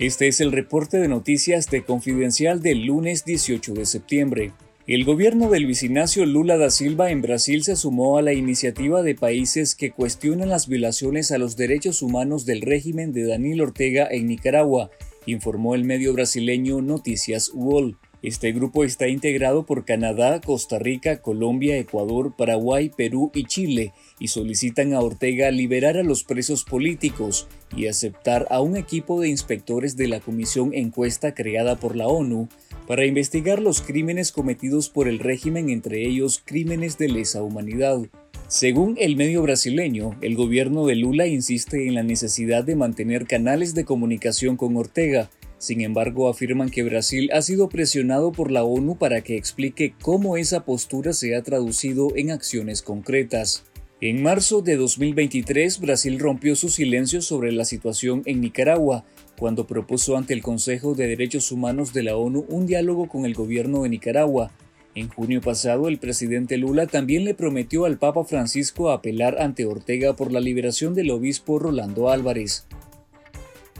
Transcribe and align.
Este 0.00 0.28
es 0.28 0.40
el 0.40 0.50
reporte 0.50 0.96
de 0.96 1.08
noticias 1.08 1.68
de 1.68 1.84
Confidencial 1.84 2.62
del 2.62 2.86
lunes 2.86 3.26
18 3.26 3.74
de 3.74 3.84
septiembre. 3.84 4.52
El 4.86 5.04
gobierno 5.04 5.50
de 5.50 5.60
Luis 5.60 5.82
Ignacio 5.82 6.24
Lula 6.24 6.56
da 6.56 6.70
Silva 6.70 7.10
en 7.10 7.20
Brasil 7.20 7.62
se 7.64 7.76
sumó 7.76 8.16
a 8.16 8.22
la 8.22 8.32
iniciativa 8.32 9.02
de 9.02 9.14
países 9.14 9.74
que 9.74 9.90
cuestionan 9.90 10.48
las 10.48 10.68
violaciones 10.68 11.32
a 11.32 11.36
los 11.36 11.54
derechos 11.54 12.00
humanos 12.00 12.46
del 12.46 12.62
régimen 12.62 13.12
de 13.12 13.26
Daniel 13.26 13.60
Ortega 13.60 14.08
en 14.10 14.28
Nicaragua, 14.28 14.90
informó 15.26 15.74
el 15.74 15.84
medio 15.84 16.14
brasileño 16.14 16.80
Noticias 16.80 17.50
UOL. 17.52 17.98
Este 18.22 18.52
grupo 18.52 18.84
está 18.84 19.08
integrado 19.08 19.64
por 19.64 19.86
Canadá, 19.86 20.42
Costa 20.42 20.78
Rica, 20.78 21.22
Colombia, 21.22 21.78
Ecuador, 21.78 22.34
Paraguay, 22.36 22.90
Perú 22.94 23.30
y 23.34 23.44
Chile 23.44 23.94
y 24.18 24.28
solicitan 24.28 24.92
a 24.92 25.00
Ortega 25.00 25.50
liberar 25.50 25.96
a 25.96 26.02
los 26.02 26.22
presos 26.24 26.64
políticos 26.64 27.48
y 27.74 27.86
aceptar 27.86 28.46
a 28.50 28.60
un 28.60 28.76
equipo 28.76 29.20
de 29.20 29.30
inspectores 29.30 29.96
de 29.96 30.08
la 30.08 30.20
comisión 30.20 30.74
encuesta 30.74 31.32
creada 31.32 31.76
por 31.76 31.96
la 31.96 32.08
ONU 32.08 32.48
para 32.86 33.06
investigar 33.06 33.62
los 33.62 33.80
crímenes 33.80 34.32
cometidos 34.32 34.90
por 34.90 35.08
el 35.08 35.18
régimen, 35.18 35.70
entre 35.70 36.06
ellos 36.06 36.42
crímenes 36.44 36.98
de 36.98 37.08
lesa 37.08 37.42
humanidad. 37.42 38.00
Según 38.48 38.96
el 38.98 39.16
medio 39.16 39.42
brasileño, 39.42 40.18
el 40.20 40.34
gobierno 40.34 40.84
de 40.84 40.96
Lula 40.96 41.28
insiste 41.28 41.86
en 41.86 41.94
la 41.94 42.02
necesidad 42.02 42.64
de 42.64 42.74
mantener 42.74 43.26
canales 43.26 43.74
de 43.74 43.84
comunicación 43.84 44.56
con 44.56 44.76
Ortega, 44.76 45.30
sin 45.60 45.82
embargo, 45.82 46.30
afirman 46.30 46.70
que 46.70 46.82
Brasil 46.82 47.28
ha 47.34 47.42
sido 47.42 47.68
presionado 47.68 48.32
por 48.32 48.50
la 48.50 48.64
ONU 48.64 48.96
para 48.96 49.20
que 49.20 49.36
explique 49.36 49.92
cómo 50.00 50.38
esa 50.38 50.64
postura 50.64 51.12
se 51.12 51.36
ha 51.36 51.42
traducido 51.42 52.16
en 52.16 52.30
acciones 52.30 52.80
concretas. 52.80 53.64
En 54.00 54.22
marzo 54.22 54.62
de 54.62 54.76
2023, 54.76 55.78
Brasil 55.80 56.18
rompió 56.18 56.56
su 56.56 56.70
silencio 56.70 57.20
sobre 57.20 57.52
la 57.52 57.66
situación 57.66 58.22
en 58.24 58.40
Nicaragua, 58.40 59.04
cuando 59.38 59.66
propuso 59.66 60.16
ante 60.16 60.32
el 60.32 60.40
Consejo 60.40 60.94
de 60.94 61.06
Derechos 61.06 61.52
Humanos 61.52 61.92
de 61.92 62.04
la 62.04 62.16
ONU 62.16 62.46
un 62.48 62.64
diálogo 62.64 63.06
con 63.06 63.26
el 63.26 63.34
gobierno 63.34 63.82
de 63.82 63.90
Nicaragua. 63.90 64.52
En 64.94 65.10
junio 65.10 65.42
pasado, 65.42 65.88
el 65.88 65.98
presidente 65.98 66.56
Lula 66.56 66.86
también 66.86 67.26
le 67.26 67.34
prometió 67.34 67.84
al 67.84 67.98
Papa 67.98 68.24
Francisco 68.24 68.90
apelar 68.90 69.36
ante 69.38 69.66
Ortega 69.66 70.16
por 70.16 70.32
la 70.32 70.40
liberación 70.40 70.94
del 70.94 71.10
obispo 71.10 71.58
Rolando 71.58 72.08
Álvarez. 72.08 72.66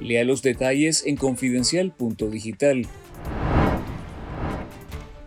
Lea 0.00 0.24
los 0.24 0.42
detalles 0.42 1.04
en 1.06 1.16
confidencial.digital. 1.16 2.86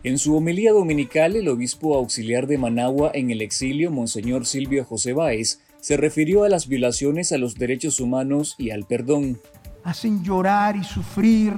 En 0.03 0.17
su 0.17 0.35
homilía 0.35 0.71
dominical, 0.71 1.35
el 1.35 1.49
obispo 1.49 1.95
auxiliar 1.95 2.47
de 2.47 2.57
Managua 2.57 3.11
en 3.13 3.31
el 3.31 3.41
exilio, 3.41 3.91
Monseñor 3.91 4.45
Silvio 4.45 4.85
José 4.85 5.13
Báez, 5.13 5.59
se 5.81 5.97
refirió 5.97 6.43
a 6.43 6.49
las 6.49 6.67
violaciones 6.67 7.31
a 7.31 7.37
los 7.37 7.55
derechos 7.55 7.99
humanos 7.99 8.55
y 8.57 8.69
al 8.69 8.85
perdón. 8.85 9.39
Hacen 9.83 10.23
llorar 10.23 10.75
y 10.75 10.83
sufrir, 10.83 11.53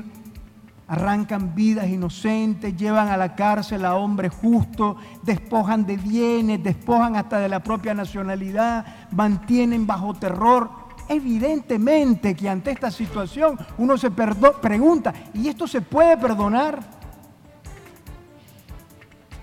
arrancan 0.88 1.54
vidas 1.54 1.88
inocentes, 1.88 2.76
llevan 2.76 3.10
a 3.10 3.18
la 3.18 3.36
cárcel 3.36 3.86
a 3.86 3.96
hombres 3.96 4.34
justos, 4.34 4.96
despojan 5.24 5.86
de 5.86 5.98
bienes, 5.98 6.64
despojan 6.64 7.16
hasta 7.16 7.40
de 7.40 7.50
la 7.50 7.62
propia 7.62 7.94
nacionalidad, 7.94 9.08
mantienen 9.12 9.86
bajo 9.86 10.14
terror 10.14 10.81
Evidentemente 11.12 12.34
que 12.36 12.48
ante 12.48 12.72
esta 12.72 12.90
situación 12.90 13.58
uno 13.78 13.98
se 13.98 14.12
pregunta, 14.12 15.14
¿y 15.34 15.50
esto 15.50 15.68
se 15.68 15.82
puede 15.82 16.16
perdonar? 16.16 16.80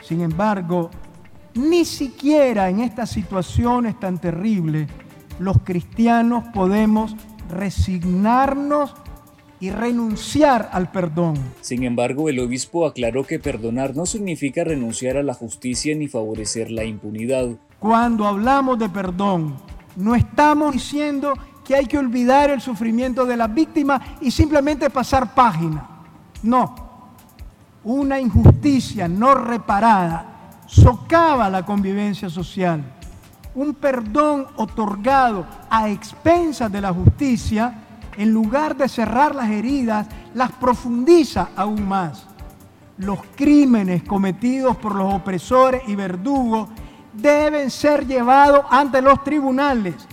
Sin 0.01 0.23
embargo, 0.23 0.91
ni 1.55 1.85
siquiera 1.85 2.71
en 2.71 2.81
estas 2.81 3.11
situaciones 3.11 4.01
tan 4.01 4.19
terribles 4.19 4.89
los 5.39 5.59
cristianos 5.59 6.45
podemos 6.55 7.15
resignarnos 7.51 8.95
y 9.61 9.69
renunciar 9.69 10.71
al 10.73 10.91
perdón. 10.91 11.37
Sin 11.61 11.85
embargo, 11.85 12.31
el 12.31 12.39
obispo 12.39 12.87
aclaró 12.87 13.25
que 13.25 13.39
perdonar 13.39 13.95
no 13.95 14.07
significa 14.07 14.65
renunciar 14.65 15.19
a 15.19 15.23
la 15.23 15.35
justicia 15.35 15.95
ni 15.95 16.09
favorecer 16.09 16.71
la 16.71 16.85
impunidad. 16.85 17.49
Cuando 17.79 18.27
hablamos 18.27 18.79
de 18.79 18.89
perdón, 18.89 19.57
no 19.97 20.15
estamos 20.15 20.73
diciendo 20.73 21.35
que 21.69 21.77
hay 21.77 21.85
que 21.85 21.99
olvidar 21.99 22.49
el 22.49 22.63
sufrimiento 22.63 23.27
de 23.27 23.37
las 23.37 23.53
víctimas 23.53 24.01
y 24.23 24.31
simplemente 24.31 24.89
pasar 24.89 25.35
página. 25.35 25.87
No, 26.43 26.75
una 27.85 28.19
injusticia 28.19 29.07
no 29.07 29.35
reparada 29.35 30.63
socava 30.65 31.51
la 31.51 31.67
convivencia 31.67 32.31
social. 32.31 32.83
Un 33.55 33.75
perdón 33.75 34.47
otorgado 34.57 35.45
a 35.69 35.91
expensas 35.91 36.73
de 36.73 36.81
la 36.81 36.91
justicia, 36.91 37.75
en 38.17 38.33
lugar 38.33 38.75
de 38.75 38.89
cerrar 38.89 39.35
las 39.35 39.51
heridas, 39.51 40.07
las 40.33 40.51
profundiza 40.53 41.51
aún 41.55 41.87
más. 41.87 42.27
Los 42.97 43.19
crímenes 43.37 44.05
cometidos 44.05 44.75
por 44.79 44.95
los 44.95 45.13
opresores 45.13 45.83
y 45.87 45.95
verdugos 45.95 46.71
deben 47.13 47.71
ser 47.71 48.07
llevados 48.07 48.65
ante 48.71 49.03
los 49.03 49.23
tribunales 49.23 50.09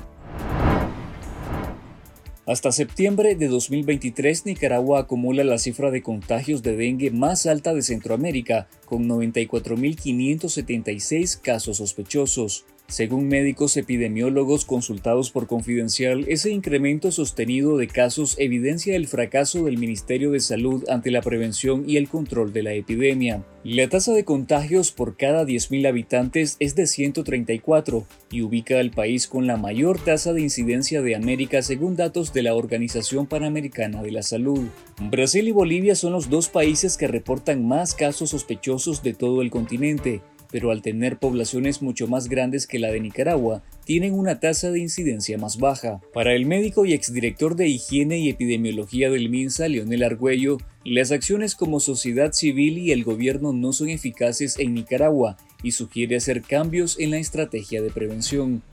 hasta 2.48 2.72
septiembre 2.72 3.36
de 3.36 3.48
2023, 3.48 4.46
Nicaragua 4.46 5.00
acumula 5.00 5.44
la 5.44 5.58
cifra 5.58 5.90
de 5.90 6.04
contagios 6.04 6.62
de 6.62 6.76
dengue 6.76 7.10
más 7.10 7.48
alta 7.48 7.74
de 7.74 7.82
Centroamérica, 7.82 8.68
con 8.86 9.10
94.576 9.10 11.42
casos 11.42 11.78
sospechosos. 11.78 12.66
Según 12.88 13.28
médicos 13.28 13.78
epidemiólogos 13.78 14.64
consultados 14.64 15.32
por 15.32 15.48
Confidencial, 15.48 16.26
ese 16.28 16.52
incremento 16.52 17.12
sostenido 17.12 17.78
de 17.78 17.88
casos 17.88 18.36
evidencia 18.38 18.96
el 18.96 19.08
fracaso 19.08 19.66
del 19.66 19.80
Ministerio 19.80 20.30
de 20.30 20.40
Salud 20.40 20.84
ante 20.88 21.10
la 21.10 21.24
prevención 21.24 21.84
y 21.88 21.98
el 21.98 22.08
control 22.08 22.54
de 22.54 22.62
la 22.62 22.74
epidemia. 22.74 23.44
La 23.64 23.90
tasa 23.90 24.14
de 24.14 24.24
contagios 24.24 24.92
por 24.92 25.18
cada 25.18 25.46
10.000 25.46 25.88
habitantes 25.88 26.58
es 26.60 26.76
de 26.76 26.86
134 26.86 28.06
y 28.30 28.44
ubica 28.44 28.80
al 28.80 28.92
país 28.92 29.28
con 29.28 29.48
la 29.48 29.58
mayor 29.58 30.00
tasa 30.00 30.34
de 30.34 30.42
incidencia 30.42 31.02
de 31.02 31.16
América 31.16 31.64
según 31.64 31.96
datos 31.96 32.34
de 32.34 32.44
la 32.44 32.54
Organización 32.54 33.26
Panamericana 33.26 34.04
de 34.04 34.12
la 34.12 34.22
Salud. 34.22 34.68
Brasil 35.10 35.48
y 35.48 35.52
Bolivia 35.52 35.96
son 35.96 36.14
los 36.14 36.30
dos 36.30 36.50
países 36.50 36.98
que 36.98 37.08
reportan 37.08 37.68
más 37.68 37.96
casos 37.96 38.30
sospechosos 38.30 39.02
de 39.02 39.16
todo 39.16 39.42
el 39.42 39.50
continente 39.50 40.22
pero 40.56 40.72
al 40.72 40.82
tener 40.82 41.20
poblaciones 41.20 41.82
mucho 41.82 42.08
más 42.08 42.30
grandes 42.30 42.66
que 42.66 42.80
la 42.80 42.90
de 42.90 43.02
Nicaragua, 43.02 43.62
tienen 43.84 44.14
una 44.14 44.40
tasa 44.40 44.72
de 44.72 44.80
incidencia 44.80 45.38
más 45.38 45.58
baja. 45.58 46.00
Para 46.14 46.34
el 46.34 46.46
médico 46.46 46.86
y 46.86 46.94
exdirector 46.94 47.58
de 47.58 47.68
Higiene 47.68 48.20
y 48.20 48.30
Epidemiología 48.30 49.10
del 49.10 49.28
MINSA, 49.28 49.68
Leonel 49.68 50.04
Argüello, 50.04 50.60
las 50.86 51.12
acciones 51.12 51.56
como 51.56 51.82
sociedad 51.82 52.32
civil 52.32 52.78
y 52.78 52.94
el 52.94 53.04
gobierno 53.04 53.52
no 53.52 53.74
son 53.74 53.90
eficaces 53.90 54.58
en 54.58 54.76
Nicaragua 54.76 55.36
y 55.62 55.72
sugiere 55.72 56.16
hacer 56.16 56.42
cambios 56.42 56.98
en 57.02 57.12
la 57.12 57.18
estrategia 57.18 57.82
de 57.82 57.90
prevención. 57.90 58.64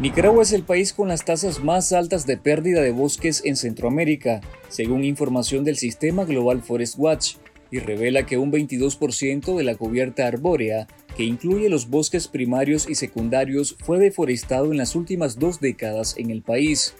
Nicaragua 0.00 0.42
es 0.42 0.52
el 0.52 0.64
país 0.64 0.92
con 0.92 1.06
las 1.06 1.24
tasas 1.24 1.62
más 1.62 1.92
altas 1.92 2.26
de 2.26 2.36
pérdida 2.36 2.80
de 2.80 2.90
bosques 2.90 3.42
en 3.44 3.54
Centroamérica, 3.54 4.40
según 4.68 5.04
información 5.04 5.62
del 5.62 5.76
sistema 5.76 6.24
Global 6.24 6.62
Forest 6.62 6.96
Watch 6.98 7.36
y 7.72 7.80
revela 7.80 8.26
que 8.26 8.38
un 8.38 8.52
22% 8.52 9.56
de 9.56 9.64
la 9.64 9.74
cubierta 9.74 10.28
arbórea, 10.28 10.86
que 11.16 11.24
incluye 11.24 11.68
los 11.68 11.88
bosques 11.88 12.28
primarios 12.28 12.88
y 12.88 12.94
secundarios, 12.94 13.76
fue 13.80 13.98
deforestado 13.98 14.70
en 14.70 14.76
las 14.76 14.94
últimas 14.94 15.38
dos 15.38 15.58
décadas 15.58 16.14
en 16.18 16.30
el 16.30 16.42
país. 16.42 16.94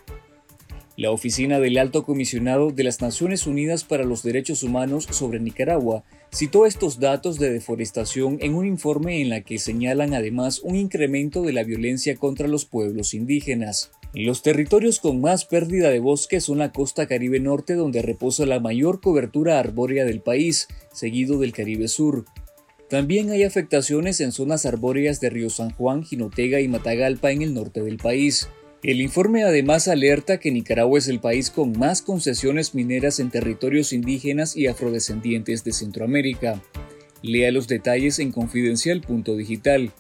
La 0.97 1.11
Oficina 1.11 1.61
del 1.61 1.78
Alto 1.78 2.05
Comisionado 2.05 2.71
de 2.71 2.84
las 2.84 3.00
Naciones 3.00 3.47
Unidas 3.47 3.84
para 3.84 4.05
los 4.05 4.22
Derechos 4.22 4.62
Humanos 4.62 5.06
sobre 5.11 5.41
Nicaragua 5.41 6.05
citó 6.34 6.65
estos 6.65 7.00
datos 7.00 7.38
de 7.38 7.50
deforestación 7.50 8.38
en 8.41 8.55
un 8.55 8.66
informe 8.66 9.21
en 9.21 9.28
la 9.28 9.43
que 9.43 9.59
señalan 9.59 10.15
además 10.15 10.61
un 10.61 10.77
incremento 10.77 11.43
de 11.43 11.53
la 11.53 11.65
violencia 11.65 12.16
contra 12.16 12.49
los 12.49 12.65
pueblos 12.65 13.15
indígenas. 13.15 13.91
Los 14.15 14.43
territorios 14.43 15.00
con 15.00 15.23
más 15.23 15.47
pérdida 15.47 15.89
de 15.89 15.99
bosque 15.99 16.43
son 16.43 16.59
la 16.59 16.71
costa 16.71 17.06
Caribe 17.06 17.41
Norte 17.41 17.75
donde 17.75 18.03
reposa 18.03 18.44
la 18.44 18.61
mayor 18.61 19.00
cobertura 19.00 19.59
arbórea 19.59 20.05
del 20.05 20.20
país, 20.20 20.69
seguido 20.93 21.38
del 21.38 21.53
Caribe 21.53 21.88
Sur. 21.88 22.26
También 22.91 23.31
hay 23.31 23.43
afectaciones 23.43 24.20
en 24.20 24.32
zonas 24.32 24.67
arbóreas 24.67 25.19
de 25.19 25.31
Río 25.31 25.49
San 25.49 25.70
Juan, 25.70 26.03
Jinotega 26.03 26.61
y 26.61 26.69
Matagalpa 26.69 27.32
en 27.32 27.41
el 27.41 27.55
norte 27.55 27.81
del 27.81 27.97
país. 27.97 28.50
El 28.82 29.00
informe 29.00 29.44
además 29.44 29.88
alerta 29.88 30.38
que 30.38 30.50
Nicaragua 30.50 30.99
es 30.99 31.08
el 31.08 31.19
país 31.19 31.50
con 31.50 31.73
más 31.79 32.03
concesiones 32.03 32.75
mineras 32.75 33.19
en 33.19 33.31
territorios 33.31 33.94
indígenas 33.94 34.58
y 34.58 34.67
afrodescendientes 34.67 35.65
de 35.65 35.73
Centroamérica. 35.73 36.61
Lea 37.23 37.50
los 37.50 37.67
detalles 37.67 38.19
en 38.19 38.31
confidencial.digital. 38.31 39.91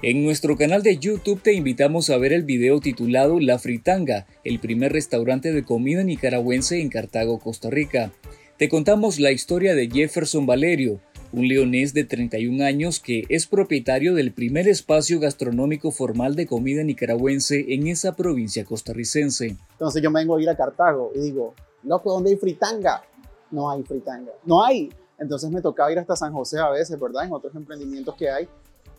En 0.00 0.24
nuestro 0.24 0.56
canal 0.56 0.84
de 0.84 0.96
YouTube 0.96 1.42
te 1.42 1.54
invitamos 1.54 2.08
a 2.08 2.18
ver 2.18 2.32
el 2.32 2.44
video 2.44 2.78
titulado 2.78 3.40
La 3.40 3.58
Fritanga, 3.58 4.28
el 4.44 4.60
primer 4.60 4.92
restaurante 4.92 5.52
de 5.52 5.64
comida 5.64 6.04
nicaragüense 6.04 6.80
en 6.80 6.88
Cartago, 6.88 7.40
Costa 7.40 7.68
Rica. 7.68 8.12
Te 8.58 8.68
contamos 8.68 9.18
la 9.18 9.32
historia 9.32 9.74
de 9.74 9.90
Jefferson 9.90 10.46
Valerio, 10.46 11.00
un 11.32 11.48
leonés 11.48 11.94
de 11.94 12.04
31 12.04 12.64
años 12.64 13.00
que 13.00 13.24
es 13.28 13.48
propietario 13.48 14.14
del 14.14 14.30
primer 14.30 14.68
espacio 14.68 15.18
gastronómico 15.18 15.90
formal 15.90 16.36
de 16.36 16.46
comida 16.46 16.84
nicaragüense 16.84 17.74
en 17.74 17.88
esa 17.88 18.14
provincia 18.14 18.64
costarricense. 18.64 19.56
Entonces 19.72 20.00
yo 20.00 20.12
me 20.12 20.20
vengo 20.20 20.36
a 20.36 20.40
ir 20.42 20.48
a 20.48 20.56
Cartago 20.56 21.10
y 21.16 21.22
digo, 21.22 21.56
loco, 21.82 22.12
¿dónde 22.12 22.30
hay 22.30 22.36
fritanga? 22.36 23.02
No 23.50 23.68
hay 23.68 23.82
fritanga, 23.82 24.30
no 24.44 24.64
hay. 24.64 24.90
Entonces 25.18 25.50
me 25.50 25.60
tocaba 25.60 25.90
ir 25.90 25.98
hasta 25.98 26.14
San 26.14 26.32
José 26.32 26.60
a 26.60 26.70
veces, 26.70 27.00
¿verdad? 27.00 27.24
En 27.24 27.32
otros 27.32 27.52
emprendimientos 27.56 28.14
que 28.14 28.30
hay. 28.30 28.48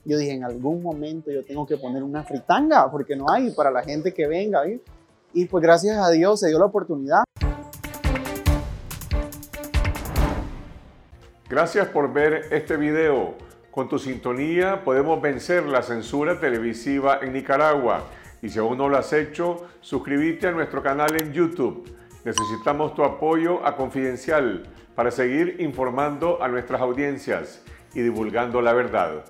Yo 0.06 0.18
dije, 0.18 0.32
en 0.32 0.44
algún 0.44 0.82
momento 0.82 1.30
yo 1.30 1.44
tengo 1.44 1.68
que 1.68 1.78
poner 1.78 2.04
una 2.04 2.24
fritanga, 2.24 2.90
porque 2.90 3.16
no 3.16 3.30
hay 3.30 3.52
para 3.52 3.70
la 3.70 3.84
gente 3.84 4.14
que 4.14 4.28
venga. 4.28 4.62
Y 5.34 5.46
pues 5.46 5.62
gracias 5.62 5.98
a 5.98 6.10
Dios 6.10 6.40
se 6.40 6.48
dio 6.48 6.60
la 6.60 6.66
oportunidad. 6.66 7.24
Gracias 11.50 11.88
por 11.88 12.14
ver 12.14 12.46
este 12.52 12.78
video. 12.78 13.34
Con 13.72 13.90
tu 13.90 14.00
sintonía 14.00 14.84
podemos 14.84 15.22
vencer 15.22 15.66
la 15.66 15.82
censura 15.82 16.40
televisiva 16.40 17.20
en 17.22 17.34
Nicaragua. 17.34 18.04
Y 18.42 18.50
si 18.50 18.60
aún 18.60 18.78
no 18.78 18.88
lo 18.88 18.98
has 18.98 19.12
hecho, 19.14 19.68
suscríbete 19.82 20.48
a 20.48 20.52
nuestro 20.52 20.82
canal 20.82 21.16
en 21.16 21.34
YouTube. 21.34 21.90
Necesitamos 22.24 22.94
tu 22.94 23.04
apoyo 23.04 23.66
a 23.66 23.76
Confidencial 23.76 24.64
para 24.96 25.12
seguir 25.12 25.58
informando 25.60 26.42
a 26.42 26.48
nuestras 26.48 26.82
audiencias 26.82 27.64
y 27.94 28.02
divulgando 28.02 28.62
la 28.62 28.74
verdad. 28.74 29.24